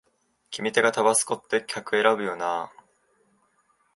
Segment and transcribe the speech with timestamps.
[0.49, 2.73] 決め手がタバスコって客選ぶよなあ